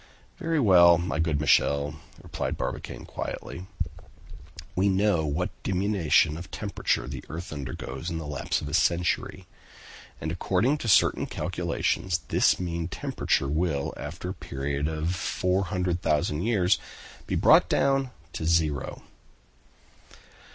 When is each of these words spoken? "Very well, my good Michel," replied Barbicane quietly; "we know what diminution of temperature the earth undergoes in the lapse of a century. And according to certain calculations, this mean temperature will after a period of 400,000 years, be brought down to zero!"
"Very 0.39 0.59
well, 0.59 0.97
my 0.97 1.19
good 1.19 1.39
Michel," 1.39 1.99
replied 2.23 2.57
Barbicane 2.57 3.05
quietly; 3.05 3.67
"we 4.75 4.89
know 4.89 5.27
what 5.27 5.51
diminution 5.61 6.37
of 6.37 6.49
temperature 6.49 7.07
the 7.07 7.23
earth 7.29 7.53
undergoes 7.53 8.09
in 8.09 8.17
the 8.17 8.25
lapse 8.25 8.61
of 8.61 8.67
a 8.67 8.73
century. 8.73 9.45
And 10.19 10.31
according 10.31 10.79
to 10.79 10.87
certain 10.87 11.27
calculations, 11.27 12.21
this 12.29 12.59
mean 12.59 12.87
temperature 12.87 13.47
will 13.47 13.93
after 13.95 14.29
a 14.29 14.33
period 14.33 14.87
of 14.87 15.13
400,000 15.15 16.41
years, 16.41 16.79
be 17.27 17.35
brought 17.35 17.69
down 17.69 18.09
to 18.33 18.45
zero!" 18.47 19.03